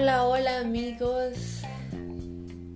Hola, 0.00 0.26
hola 0.26 0.60
amigos. 0.60 1.62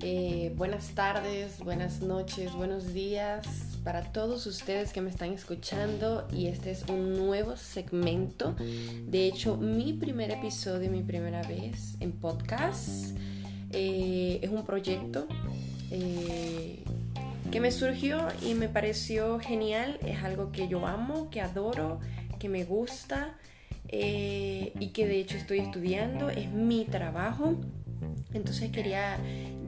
Eh, 0.01 0.53
buenas 0.57 0.89
tardes, 0.89 1.61
buenas 1.61 2.01
noches, 2.01 2.53
buenos 2.53 2.93
días 2.93 3.47
para 3.85 4.03
todos 4.11 4.45
ustedes 4.49 4.93
que 4.93 5.01
me 5.01 5.09
están 5.09 5.33
escuchando 5.33 6.27
y 6.33 6.49
este 6.49 6.73
es 6.73 6.83
un 6.89 7.15
nuevo 7.15 7.57
segmento. 7.57 8.57
De 8.59 9.29
hecho, 9.29 9.57
mi 9.57 9.93
primer 9.93 10.33
episodio, 10.33 10.91
mi 10.91 11.05
primera 11.05 11.43
vez 11.43 11.95
en 12.01 12.11
podcast. 12.11 13.17
Eh, 13.71 14.41
es 14.43 14.51
un 14.51 14.65
proyecto 14.65 15.29
eh, 15.93 16.83
que 17.53 17.61
me 17.61 17.71
surgió 17.71 18.27
y 18.45 18.55
me 18.55 18.69
pareció 18.69 19.39
genial. 19.39 19.97
Es 20.05 20.25
algo 20.25 20.51
que 20.51 20.67
yo 20.67 20.89
amo, 20.89 21.31
que 21.31 21.41
adoro, 21.41 22.01
que 22.41 22.49
me 22.49 22.65
gusta. 22.65 23.37
Eh, 23.89 24.73
y 24.79 24.89
que 24.89 25.07
de 25.07 25.19
hecho 25.19 25.37
estoy 25.37 25.59
estudiando, 25.59 26.31
es 26.31 26.51
mi 26.51 26.85
trabajo. 26.85 27.55
Entonces 28.33 28.71
quería 28.71 29.19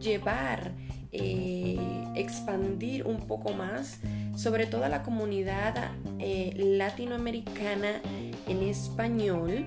llevar, 0.01 0.73
eh, 1.13 1.79
expandir 2.15 3.07
un 3.07 3.27
poco 3.27 3.53
más 3.53 4.01
sobre 4.37 4.67
toda 4.67 4.89
la 4.89 5.03
comunidad 5.03 5.93
eh, 6.19 6.55
latinoamericana 6.57 8.01
en 8.49 8.63
español, 8.63 9.67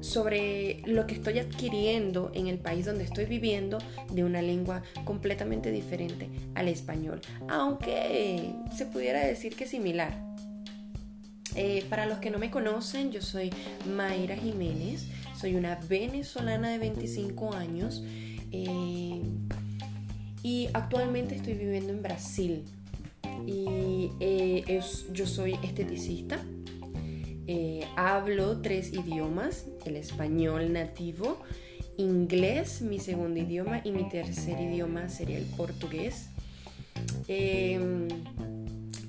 sobre 0.00 0.82
lo 0.86 1.06
que 1.06 1.14
estoy 1.14 1.38
adquiriendo 1.38 2.32
en 2.34 2.46
el 2.46 2.58
país 2.58 2.86
donde 2.86 3.04
estoy 3.04 3.26
viviendo 3.26 3.78
de 4.12 4.24
una 4.24 4.40
lengua 4.40 4.82
completamente 5.04 5.70
diferente 5.70 6.28
al 6.54 6.68
español, 6.68 7.20
aunque 7.48 8.52
se 8.74 8.86
pudiera 8.86 9.20
decir 9.20 9.54
que 9.54 9.66
similar. 9.66 10.29
Eh, 11.56 11.84
para 11.88 12.06
los 12.06 12.18
que 12.18 12.30
no 12.30 12.38
me 12.38 12.50
conocen, 12.50 13.10
yo 13.10 13.22
soy 13.22 13.50
Mayra 13.96 14.36
Jiménez, 14.36 15.06
soy 15.36 15.56
una 15.56 15.76
venezolana 15.88 16.70
de 16.70 16.78
25 16.78 17.54
años 17.54 18.02
eh, 18.52 19.20
y 20.42 20.68
actualmente 20.72 21.34
estoy 21.34 21.54
viviendo 21.54 21.92
en 21.92 22.02
Brasil. 22.02 22.64
Y 23.46 24.10
eh, 24.20 24.80
yo 25.12 25.26
soy 25.26 25.58
esteticista, 25.62 26.38
hablo 27.96 28.60
tres 28.60 28.92
idiomas, 28.92 29.66
el 29.84 29.96
español 29.96 30.72
nativo, 30.72 31.40
inglés, 31.96 32.82
mi 32.82 32.98
segundo 32.98 33.40
idioma, 33.40 33.80
y 33.82 33.92
mi 33.92 34.08
tercer 34.08 34.60
idioma 34.60 35.08
sería 35.08 35.38
el 35.38 35.46
portugués. 35.46 36.28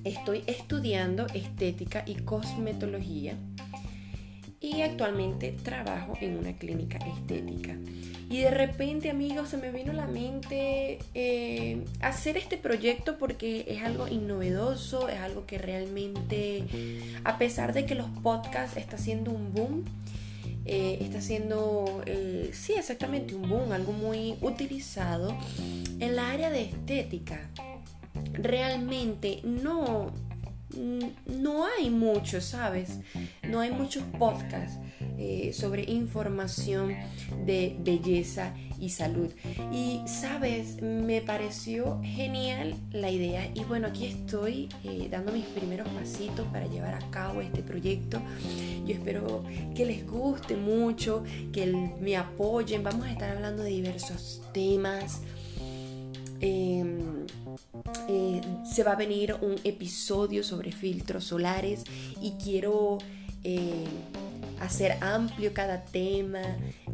Estoy 0.03 0.43
estudiando 0.47 1.27
estética 1.27 2.03
y 2.05 2.15
cosmetología 2.15 3.35
y 4.59 4.81
actualmente 4.81 5.51
trabajo 5.51 6.17
en 6.21 6.37
una 6.37 6.53
clínica 6.53 6.97
estética. 6.97 7.75
Y 8.29 8.39
de 8.39 8.51
repente, 8.51 9.09
amigos, 9.09 9.49
se 9.49 9.57
me 9.57 9.71
vino 9.71 9.91
a 9.91 9.95
la 9.95 10.07
mente 10.07 10.99
eh, 11.13 11.83
hacer 11.99 12.37
este 12.37 12.57
proyecto 12.57 13.17
porque 13.17 13.65
es 13.67 13.83
algo 13.83 14.07
innovedoso, 14.07 15.09
es 15.09 15.19
algo 15.19 15.45
que 15.45 15.57
realmente, 15.57 16.63
a 17.23 17.37
pesar 17.37 17.73
de 17.73 17.85
que 17.85 17.95
los 17.95 18.07
podcasts 18.23 18.77
está 18.77 18.95
haciendo 18.95 19.31
un 19.31 19.51
boom, 19.51 19.83
eh, 20.65 20.99
está 21.01 21.17
haciendo, 21.17 22.03
eh, 22.05 22.51
sí, 22.53 22.73
exactamente 22.77 23.35
un 23.35 23.49
boom, 23.49 23.71
algo 23.71 23.91
muy 23.91 24.35
utilizado 24.41 25.35
en 25.99 26.15
la 26.15 26.29
área 26.29 26.49
de 26.49 26.61
estética 26.61 27.49
realmente 28.33 29.41
no, 29.43 30.11
no 31.25 31.65
hay 31.65 31.89
mucho, 31.89 32.41
¿sabes? 32.41 32.99
No 33.47 33.59
hay 33.59 33.71
muchos 33.71 34.03
podcasts 34.17 34.79
eh, 35.17 35.51
sobre 35.53 35.83
información 35.83 36.95
de 37.45 37.75
belleza 37.79 38.53
y 38.79 38.89
salud. 38.89 39.29
Y, 39.71 40.01
¿sabes? 40.07 40.81
Me 40.81 41.21
pareció 41.21 42.01
genial 42.03 42.75
la 42.91 43.11
idea 43.11 43.49
y 43.53 43.63
bueno, 43.63 43.87
aquí 43.87 44.07
estoy 44.07 44.69
eh, 44.83 45.07
dando 45.11 45.31
mis 45.31 45.45
primeros 45.45 45.87
pasitos 45.89 46.47
para 46.47 46.65
llevar 46.67 46.95
a 46.95 47.11
cabo 47.11 47.41
este 47.41 47.61
proyecto. 47.61 48.19
Yo 48.85 48.95
espero 48.95 49.43
que 49.75 49.85
les 49.85 50.07
guste 50.07 50.55
mucho, 50.55 51.23
que 51.53 51.67
me 51.99 52.17
apoyen. 52.17 52.83
Vamos 52.83 53.05
a 53.05 53.11
estar 53.11 53.35
hablando 53.35 53.63
de 53.63 53.69
diversos 53.69 54.41
temas. 54.53 55.21
Em, 56.39 57.27
eh, 58.07 58.41
se 58.63 58.83
va 58.83 58.93
a 58.93 58.95
venir 58.95 59.35
un 59.41 59.55
episodio 59.63 60.43
sobre 60.43 60.71
filtros 60.71 61.25
solares 61.25 61.83
y 62.21 62.31
quiero 62.43 62.97
eh, 63.43 63.85
hacer 64.59 64.97
amplio 65.01 65.53
cada 65.53 65.83
tema, 65.83 66.41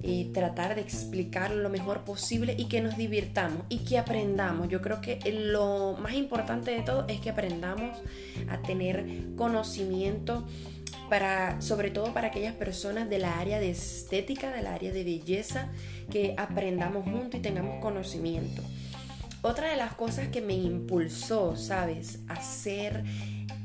eh, 0.02 0.30
tratar 0.34 0.76
de 0.76 0.82
explicarlo 0.82 1.62
lo 1.62 1.70
mejor 1.70 2.06
posible 2.06 2.56
y 2.58 2.66
que 2.66 2.82
nos 2.82 2.96
divirtamos 2.96 3.64
y 3.68 3.80
que 3.80 3.98
aprendamos. 3.98 4.70
Yo 4.70 4.82
creo 4.82 5.02
que 5.02 5.20
lo 5.32 5.98
más 6.00 6.14
importante 6.14 6.72
de 6.72 6.82
todo 6.82 7.06
es 7.08 7.20
que 7.20 7.30
aprendamos 7.30 8.00
a 8.50 8.62
tener 8.62 9.06
conocimiento 9.36 10.46
para, 11.10 11.62
sobre 11.62 11.90
todo 11.90 12.14
para 12.14 12.28
aquellas 12.28 12.54
personas 12.54 13.10
de 13.10 13.20
la 13.20 13.40
área 13.40 13.60
de 13.60 13.70
estética, 13.70 14.52
del 14.52 14.68
área 14.68 14.92
de 14.92 15.04
belleza, 15.04 15.70
que 16.10 16.36
aprendamos 16.38 17.04
juntos 17.04 17.40
y 17.40 17.44
tengamos 17.44 17.82
conocimiento. 17.82 18.62
Otra 19.48 19.70
de 19.70 19.78
las 19.78 19.94
cosas 19.94 20.28
que 20.28 20.42
me 20.42 20.56
impulsó, 20.56 21.56
¿sabes?, 21.56 22.20
a 22.28 22.34
hacer 22.34 23.06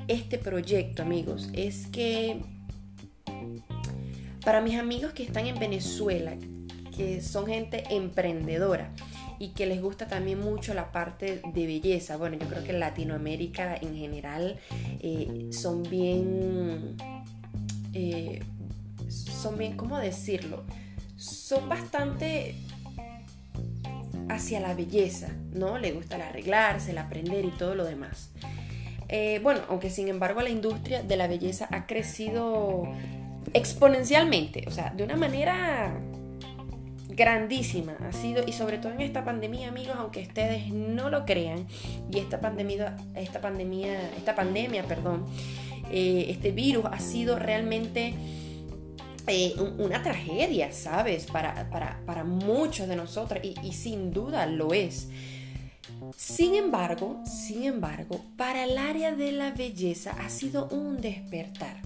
este 0.06 0.38
proyecto, 0.38 1.02
amigos, 1.02 1.50
es 1.54 1.88
que 1.88 2.40
para 4.44 4.60
mis 4.60 4.78
amigos 4.78 5.12
que 5.12 5.24
están 5.24 5.48
en 5.48 5.58
Venezuela, 5.58 6.36
que 6.96 7.20
son 7.20 7.46
gente 7.46 7.82
emprendedora 7.90 8.92
y 9.40 9.48
que 9.54 9.66
les 9.66 9.82
gusta 9.82 10.06
también 10.06 10.38
mucho 10.38 10.72
la 10.72 10.92
parte 10.92 11.42
de 11.52 11.66
belleza, 11.66 12.16
bueno, 12.16 12.36
yo 12.38 12.46
creo 12.46 12.62
que 12.62 12.74
Latinoamérica 12.74 13.74
en 13.74 13.96
general 13.96 14.60
eh, 15.00 15.48
son 15.50 15.82
bien, 15.82 16.96
eh, 17.92 18.40
son 19.08 19.58
bien, 19.58 19.76
¿cómo 19.76 19.98
decirlo? 19.98 20.62
Son 21.16 21.68
bastante 21.68 22.54
hacia 24.28 24.60
la 24.60 24.74
belleza, 24.74 25.28
¿no? 25.52 25.78
Le 25.78 25.92
gusta 25.92 26.16
el 26.16 26.22
arreglarse, 26.22 26.92
el 26.92 26.98
aprender 26.98 27.44
y 27.44 27.50
todo 27.50 27.74
lo 27.74 27.84
demás. 27.84 28.30
Eh, 29.08 29.40
bueno, 29.42 29.60
aunque 29.68 29.90
sin 29.90 30.08
embargo 30.08 30.40
la 30.40 30.48
industria 30.48 31.02
de 31.02 31.16
la 31.16 31.26
belleza 31.26 31.68
ha 31.70 31.86
crecido 31.86 32.84
exponencialmente, 33.52 34.64
o 34.66 34.70
sea, 34.70 34.90
de 34.90 35.04
una 35.04 35.16
manera 35.16 36.00
grandísima 37.14 37.94
ha 38.08 38.12
sido 38.12 38.42
y 38.46 38.52
sobre 38.52 38.78
todo 38.78 38.92
en 38.92 39.02
esta 39.02 39.24
pandemia 39.24 39.68
amigos 39.68 39.96
aunque 39.98 40.22
ustedes 40.22 40.72
no 40.72 41.10
lo 41.10 41.24
crean 41.24 41.66
y 42.10 42.18
esta 42.18 42.40
pandemia 42.40 42.96
esta 43.14 43.40
pandemia 43.40 44.00
esta 44.16 44.34
pandemia 44.34 44.84
perdón 44.84 45.26
eh, 45.90 46.26
este 46.28 46.52
virus 46.52 46.86
ha 46.90 46.98
sido 46.98 47.38
realmente 47.38 48.14
eh, 49.26 49.54
una 49.78 50.02
tragedia, 50.02 50.72
¿sabes? 50.72 51.26
Para, 51.26 51.68
para, 51.70 52.24
muchos 52.24 52.88
de 52.88 52.96
nosotros 52.96 53.40
y, 53.42 53.72
sin 53.72 54.12
duda 54.12 54.46
lo 54.46 54.72
es. 54.72 55.08
Sin 56.16 56.54
embargo, 56.54 57.22
sin 57.24 57.64
embargo, 57.64 58.20
para 58.36 58.64
el 58.64 58.78
área 58.78 59.14
de 59.14 59.32
la 59.32 59.52
belleza 59.52 60.16
ha 60.20 60.28
sido 60.28 60.68
un 60.68 61.00
despertar. 61.00 61.76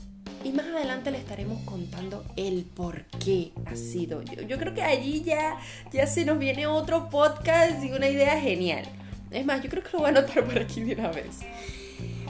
Y 0.45 0.53
más 0.53 0.67
adelante 0.67 1.11
le 1.11 1.19
estaremos 1.19 1.61
contando 1.63 2.25
el 2.37 2.65
por 2.65 3.05
qué 3.25 3.53
ha 3.67 3.75
sido. 3.77 4.23
Yo, 4.23 4.43
yo 4.43 4.59
creo 4.59 4.75
que 4.75 4.83
allí 4.83 5.23
ya, 5.23 5.59
ya 5.93 6.07
se 6.07 6.25
nos 6.25 6.39
viene 6.39 6.67
otro 6.67 7.09
podcast 7.09 7.83
y 7.85 7.93
una 7.93 8.09
idea 8.09 8.41
genial. 8.41 8.85
Es 9.31 9.45
más, 9.45 9.63
yo 9.63 9.69
creo 9.69 9.83
que 9.83 9.91
lo 9.93 9.99
voy 10.01 10.07
a 10.07 10.11
anotar 10.11 10.45
por 10.45 10.59
aquí 10.59 10.82
de 10.82 10.94
una 10.94 11.11
vez. 11.11 11.41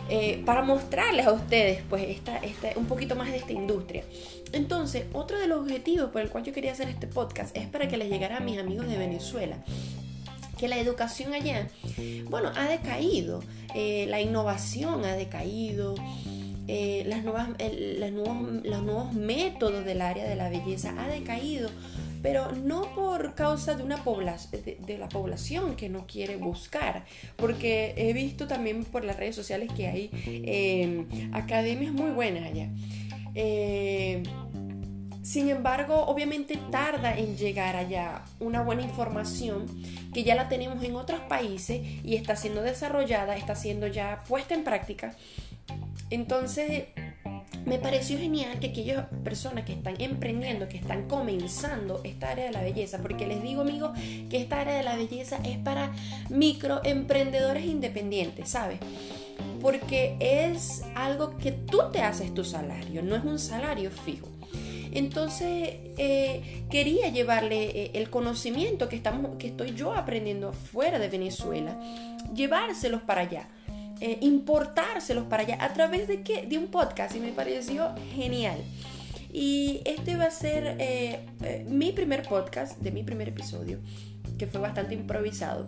Eh, 0.08 0.40
para 0.46 0.62
mostrarles 0.62 1.26
a 1.26 1.32
ustedes 1.32 1.82
pues 1.90 2.06
esta, 2.08 2.40
un 2.76 2.86
poquito 2.86 3.16
más 3.16 3.30
de 3.30 3.38
esta 3.38 3.52
industria. 3.52 4.04
Entonces, 4.52 5.04
otro 5.12 5.38
de 5.38 5.48
los 5.48 5.60
objetivos 5.60 6.10
por 6.10 6.22
el 6.22 6.30
cual 6.30 6.44
yo 6.44 6.52
quería 6.52 6.72
hacer 6.72 6.88
este 6.88 7.08
podcast 7.08 7.56
es 7.56 7.66
para 7.66 7.88
que 7.88 7.96
les 7.96 8.08
llegara 8.08 8.36
a 8.36 8.40
mis 8.40 8.58
amigos 8.58 8.86
de 8.86 8.98
Venezuela 8.98 9.58
que 10.58 10.68
la 10.68 10.78
educación 10.78 11.34
allá, 11.34 11.68
bueno, 12.30 12.50
ha 12.56 12.64
decaído, 12.64 13.42
eh, 13.74 14.06
la 14.08 14.22
innovación 14.22 15.04
ha 15.04 15.14
decaído, 15.14 15.94
eh, 16.66 17.04
las 17.06 17.24
nuevas, 17.24 17.50
nuevos, 18.10 18.64
los 18.64 18.82
nuevos 18.82 19.12
métodos 19.12 19.84
del 19.84 20.00
área 20.00 20.26
de 20.26 20.34
la 20.34 20.48
belleza 20.48 20.94
ha 20.98 21.08
decaído 21.08 21.68
pero 22.22 22.52
no 22.52 22.94
por 22.94 23.34
causa 23.34 23.74
de, 23.74 23.82
una 23.82 23.96
de, 23.96 24.98
la 24.98 25.08
población 25.08 25.76
que 25.76 25.88
no 25.88 26.06
quiere 26.06 26.36
buscar, 26.36 27.04
porque 27.36 27.94
he 27.96 28.12
visto 28.12 28.46
también 28.46 28.84
por 28.84 29.04
las 29.04 29.16
redes 29.16 29.36
sociales 29.36 29.70
que 29.76 29.86
hay 29.86 30.10
em, 30.24 31.06
academias 31.32 31.92
muy 31.92 32.10
buenas 32.10 32.44
allá. 32.44 32.68
Em, 33.34 34.22
sin 35.22 35.50
embargo, 35.50 36.06
obviamente 36.06 36.56
tarda 36.70 37.18
en 37.18 37.36
llegar 37.36 37.74
allá 37.74 38.22
una 38.38 38.62
buena 38.62 38.82
información 38.82 39.66
que 40.14 40.22
ya 40.22 40.36
la 40.36 40.48
tenemos 40.48 40.82
en 40.84 40.94
otros 40.94 41.20
países 41.22 41.80
y 42.04 42.14
está 42.14 42.36
siendo 42.36 42.62
desarrollada, 42.62 43.36
está 43.36 43.56
siendo 43.56 43.88
ya 43.88 44.22
puesta 44.28 44.54
en 44.54 44.62
práctica. 44.62 45.14
Entonces, 46.10 46.84
me 47.66 47.78
pareció 47.78 48.16
genial 48.16 48.58
que 48.60 48.68
aquellas 48.68 49.06
personas 49.24 49.64
que 49.64 49.72
están 49.72 50.00
emprendiendo, 50.00 50.68
que 50.68 50.76
están 50.78 51.08
comenzando 51.08 52.00
esta 52.04 52.30
área 52.30 52.46
de 52.46 52.52
la 52.52 52.62
belleza, 52.62 52.98
porque 53.02 53.26
les 53.26 53.42
digo 53.42 53.62
amigos 53.62 53.90
que 54.30 54.38
esta 54.38 54.60
área 54.60 54.76
de 54.76 54.84
la 54.84 54.96
belleza 54.96 55.38
es 55.44 55.58
para 55.58 55.92
microemprendedores 56.30 57.66
independientes, 57.66 58.48
¿sabes? 58.50 58.78
Porque 59.60 60.16
es 60.20 60.84
algo 60.94 61.36
que 61.38 61.50
tú 61.50 61.82
te 61.92 62.02
haces 62.02 62.32
tu 62.32 62.44
salario, 62.44 63.02
no 63.02 63.16
es 63.16 63.24
un 63.24 63.40
salario 63.40 63.90
fijo. 63.90 64.28
Entonces 64.92 65.74
eh, 65.98 66.64
quería 66.70 67.08
llevarle 67.08 67.64
eh, 67.64 67.90
el 67.94 68.08
conocimiento 68.10 68.88
que, 68.88 68.96
estamos, 68.96 69.36
que 69.38 69.48
estoy 69.48 69.74
yo 69.74 69.92
aprendiendo 69.92 70.52
fuera 70.52 71.00
de 71.00 71.08
Venezuela, 71.08 71.78
llevárselos 72.32 73.02
para 73.02 73.22
allá. 73.22 73.48
Eh, 74.00 74.18
importárselos 74.20 75.24
para 75.24 75.42
allá 75.44 75.58
a 75.64 75.72
través 75.72 76.06
de 76.06 76.22
qué? 76.22 76.46
De 76.46 76.58
un 76.58 76.66
podcast 76.66 77.16
y 77.16 77.20
me 77.20 77.32
pareció 77.32 77.94
genial. 78.14 78.58
Y 79.32 79.80
este 79.84 80.16
va 80.16 80.24
a 80.24 80.30
ser 80.30 81.24
mi 81.66 81.92
primer 81.92 82.22
podcast, 82.22 82.78
de 82.78 82.90
mi 82.90 83.02
primer 83.02 83.28
episodio, 83.28 83.78
que 84.38 84.46
fue 84.46 84.60
bastante 84.60 84.94
improvisado 84.94 85.66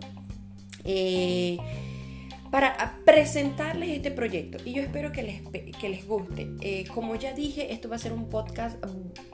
para 2.51 2.99
presentarles 3.05 3.89
este 3.89 4.11
proyecto 4.11 4.57
y 4.65 4.73
yo 4.73 4.81
espero 4.81 5.11
que 5.11 5.23
les, 5.23 5.41
que 5.77 5.89
les 5.89 6.07
guste. 6.07 6.49
Eh, 6.61 6.85
como 6.93 7.15
ya 7.15 7.33
dije, 7.33 7.73
esto 7.73 7.89
va 7.89 7.97
a 7.97 7.99
ser 7.99 8.11
un 8.11 8.29
podcast 8.29 8.77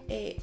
eh, 0.08 0.38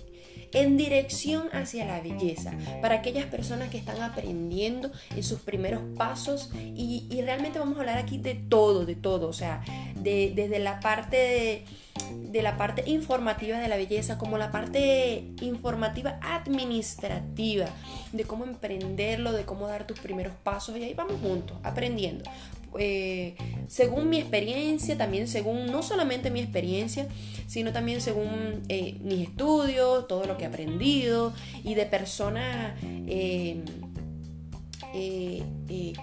en 0.53 0.77
dirección 0.77 1.49
hacia 1.53 1.85
la 1.85 2.01
belleza, 2.01 2.53
para 2.81 2.97
aquellas 2.97 3.27
personas 3.27 3.71
que 3.71 3.79
están 3.79 4.01
aprendiendo 4.03 4.91
en 5.15 5.23
sus 5.23 5.41
primeros 5.41 5.83
pasos 5.97 6.51
y, 6.55 7.09
realmente 7.23 7.59
vamos 7.59 7.77
a 7.77 7.81
hablar 7.81 7.99
aquí 7.99 8.19
de 8.19 8.35
todo, 8.35 8.85
de 8.85 8.97
todo, 8.97 9.29
o 9.29 9.33
sea, 9.33 9.63
de, 9.95 10.33
desde 10.35 10.59
la 10.59 10.81
parte 10.81 11.17
de, 11.17 11.65
de 12.33 12.43
la 12.43 12.57
parte 12.57 12.83
informativa 12.87 13.59
de 13.59 13.69
la 13.69 13.77
belleza 13.77 14.19
como 14.19 14.39
la 14.39 14.51
parte 14.51 15.25
informativa 15.41 16.19
administrativa, 16.21 17.67
de 18.13 18.25
cómo 18.25 18.45
emprenderlo, 18.45 19.33
de 19.33 19.45
cómo 19.45 19.69
dar 19.69 19.87
tus 19.87 20.01
primeros 20.01 20.33
pasos 20.43 20.77
y 20.77 20.83
ahí 20.83 20.95
vamos 20.95 21.21
juntos, 21.21 21.57
aprendiendo. 21.63 22.25
Eh, 22.79 23.35
según 23.67 24.09
mi 24.09 24.19
experiencia, 24.19 24.97
también 24.97 25.29
según 25.29 25.67
no 25.67 25.83
solamente 25.83 26.31
mi 26.31 26.41
experiencia, 26.41 27.07
sino 27.47 27.73
también 27.73 28.01
según 28.01 28.63
eh, 28.69 28.99
mis 29.03 29.29
estudios, 29.29 30.07
todo 30.09 30.25
lo 30.25 30.37
que 30.37 30.45
he 30.45 30.47
aprendido 30.47 31.33
y 31.65 31.75
de 31.75 31.87
personas 31.87 32.75
eh, 32.83 33.63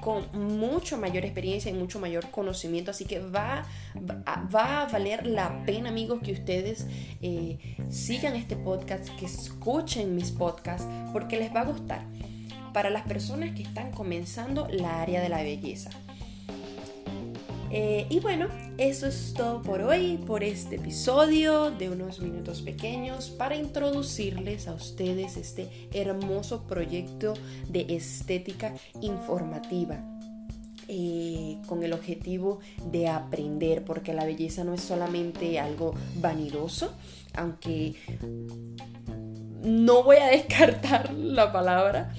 con 0.02 0.26
mucho 0.34 0.98
mayor 0.98 1.24
experiencia 1.24 1.70
y 1.70 1.74
mucho 1.74 2.00
mayor 2.00 2.32
conocimiento. 2.32 2.92
Así 2.92 3.06
que 3.06 3.20
va, 3.20 3.66
va, 3.96 4.82
a 4.82 4.86
valer 4.88 5.28
la 5.28 5.64
pena, 5.64 5.90
amigos, 5.90 6.22
que 6.24 6.32
ustedes 6.32 6.88
sigan 7.90 8.36
este 8.36 8.56
podcast, 8.56 9.10
que 9.18 9.26
escuchen 9.26 10.16
mis 10.16 10.32
podcasts, 10.32 10.88
porque 11.14 11.38
les 11.38 11.54
va 11.54 11.62
a 11.62 11.66
gustar. 11.66 12.02
Para 12.74 12.90
las 12.90 13.04
personas 13.04 13.56
que 13.56 13.64
están 13.64 13.92
comenzando 13.92 14.68
la 14.72 15.02
área 15.02 15.22
de 15.22 15.30
la 15.30 15.42
belleza. 15.42 15.90
Eh, 17.72 18.08
y 18.10 18.20
bueno, 18.20 18.48
eso 18.78 19.06
es 19.06 19.34
todo 19.36 19.62
por 19.62 19.82
hoy, 19.82 20.18
por 20.18 20.44
este 20.44 20.78
episodio 20.78 21.70
de 21.70 21.90
unos 21.90 22.20
minutos 22.20 22.62
pequeños 22.64 23.30
para 23.30 23.56
introducirles 23.56 24.68
a 24.68 24.74
ustedes 24.74 25.38
este 25.38 25.70
hermoso 25.94 26.64
proyecto 26.64 27.34
de 27.68 27.86
estética 27.90 28.74
informativa. 29.02 30.04
Eh, 30.92 31.60
con 31.68 31.84
el 31.84 31.94
objetivo 31.94 32.62
de 32.92 33.08
aprender, 33.08 33.86
porque 33.86 34.12
la 34.12 34.26
belleza 34.26 34.64
no 34.64 34.74
es 34.74 34.82
solamente 34.82 35.60
algo 35.60 35.94
vanidoso, 36.16 36.92
aunque 37.36 37.94
no 39.62 40.02
voy 40.02 40.18
a 40.18 40.26
descartar 40.32 41.14
la 41.14 41.52
palabra, 41.52 42.12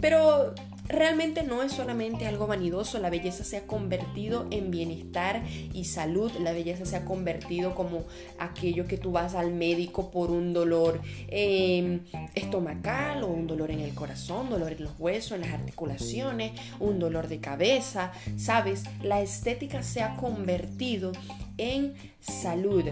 pero 0.00 0.54
Realmente 0.90 1.44
no 1.44 1.62
es 1.62 1.72
solamente 1.72 2.26
algo 2.26 2.48
vanidoso, 2.48 2.98
la 2.98 3.10
belleza 3.10 3.44
se 3.44 3.56
ha 3.56 3.66
convertido 3.66 4.48
en 4.50 4.72
bienestar 4.72 5.44
y 5.72 5.84
salud, 5.84 6.32
la 6.40 6.52
belleza 6.52 6.84
se 6.84 6.96
ha 6.96 7.04
convertido 7.04 7.76
como 7.76 8.06
aquello 8.38 8.86
que 8.88 8.98
tú 8.98 9.12
vas 9.12 9.36
al 9.36 9.52
médico 9.52 10.10
por 10.10 10.32
un 10.32 10.52
dolor 10.52 11.00
em, 11.28 12.00
estomacal 12.34 13.22
o 13.22 13.28
un 13.28 13.46
dolor 13.46 13.70
en 13.70 13.80
el 13.80 13.94
corazón, 13.94 14.50
dolor 14.50 14.72
en 14.72 14.82
los 14.82 14.98
huesos, 14.98 15.32
en 15.32 15.42
las 15.42 15.52
articulaciones, 15.52 16.52
un 16.80 16.98
dolor 16.98 17.28
de 17.28 17.38
cabeza, 17.38 18.10
¿sabes? 18.36 18.82
La 19.02 19.20
estética 19.20 19.84
se 19.84 20.02
ha 20.02 20.16
convertido 20.16 21.12
en 21.56 21.94
salud. 22.20 22.84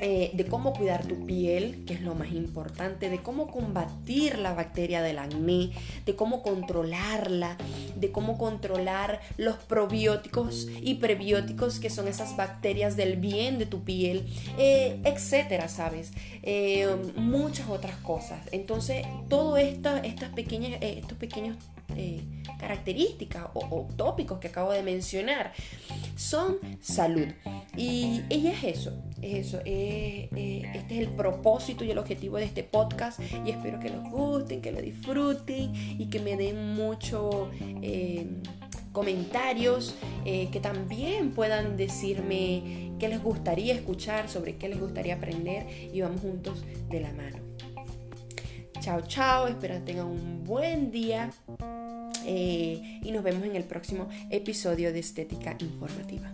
Eh, 0.00 0.30
de 0.34 0.46
cómo 0.46 0.74
cuidar 0.74 1.04
tu 1.06 1.26
piel, 1.26 1.84
que 1.84 1.94
es 1.94 2.02
lo 2.02 2.14
más 2.14 2.30
importante, 2.30 3.10
de 3.10 3.20
cómo 3.20 3.48
combatir 3.48 4.38
la 4.38 4.54
bacteria 4.54 5.02
del 5.02 5.18
acné, 5.18 5.70
de 6.06 6.14
cómo 6.14 6.42
controlarla, 6.42 7.56
de 7.96 8.12
cómo 8.12 8.38
controlar 8.38 9.20
los 9.36 9.56
probióticos 9.56 10.68
y 10.80 10.94
prebióticos, 10.94 11.80
que 11.80 11.90
son 11.90 12.06
esas 12.06 12.36
bacterias 12.36 12.96
del 12.96 13.16
bien 13.16 13.58
de 13.58 13.66
tu 13.66 13.82
piel, 13.82 14.26
eh, 14.56 15.00
etcétera, 15.04 15.68
¿sabes? 15.68 16.12
Eh, 16.42 16.86
muchas 17.16 17.68
otras 17.68 17.96
cosas. 17.96 18.40
Entonces, 18.52 19.04
todo 19.28 19.56
esto, 19.56 19.96
estas 19.96 20.30
pequeñas, 20.30 20.78
estos 20.80 21.18
pequeños 21.18 21.56
características 22.60 23.46
o, 23.54 23.88
tópicos 23.96 24.38
que 24.38 24.48
acabo 24.48 24.72
de 24.72 24.82
mencionar 24.82 25.52
son 26.16 26.58
salud. 26.80 27.26
Y, 27.76 28.22
y 28.30 28.46
es 28.48 28.64
eso, 28.64 28.92
es 29.22 29.48
eso. 29.48 29.60
este 29.64 30.30
es 30.32 30.98
el 30.98 31.08
propósito 31.08 31.84
y 31.84 31.90
el 31.90 31.98
objetivo 31.98 32.36
de 32.36 32.44
este 32.44 32.62
podcast. 32.62 33.20
Y 33.44 33.50
espero 33.50 33.80
que 33.80 33.90
los 33.90 34.08
gusten, 34.10 34.60
que 34.60 34.72
lo 34.72 34.80
disfruten 34.80 35.72
y 35.74 36.06
que 36.10 36.20
me 36.20 36.36
den 36.36 36.74
mucho. 36.74 37.50
Eh, 37.82 38.26
comentarios 38.98 39.94
eh, 40.24 40.48
que 40.50 40.58
también 40.58 41.30
puedan 41.30 41.76
decirme 41.76 42.92
qué 42.98 43.08
les 43.08 43.22
gustaría 43.22 43.74
escuchar, 43.74 44.28
sobre 44.28 44.56
qué 44.56 44.68
les 44.68 44.80
gustaría 44.80 45.14
aprender 45.14 45.66
y 45.92 46.00
vamos 46.00 46.20
juntos 46.20 46.64
de 46.88 47.00
la 47.00 47.12
mano. 47.12 47.38
Chao, 48.80 49.00
chao, 49.06 49.46
espero 49.46 49.74
que 49.74 49.80
tengan 49.80 50.06
un 50.06 50.42
buen 50.42 50.90
día. 50.90 51.30
Eh, 52.26 53.00
y 53.02 53.12
nos 53.12 53.22
vemos 53.22 53.44
en 53.44 53.54
el 53.54 53.64
próximo 53.64 54.08
episodio 54.30 54.92
de 54.92 54.98
Estética 54.98 55.56
Informativa. 55.60 56.32